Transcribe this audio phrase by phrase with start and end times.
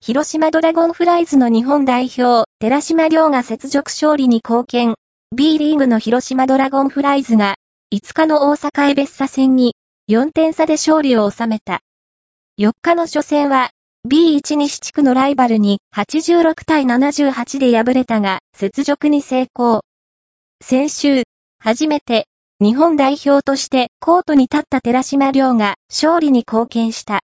[0.00, 4.94] 広島ドラゴンフライズの日本代表、寺島亮が雪辱勝利に貢献。
[5.36, 7.56] B リーグの広島ドラゴンフライズが、
[7.92, 9.74] 5日の大阪エベッサ戦に、
[10.08, 11.80] 4点差で勝利を収めた。
[12.60, 13.70] 4日の初戦は、
[14.08, 19.82] B1 西地区のライバルに86対78で敗れたが、雪辱に成功。
[20.62, 21.24] 先週、
[21.58, 22.28] 初めて、
[22.60, 27.16] 日本代表としてコートに立った寺島亮が勝利に貢献した。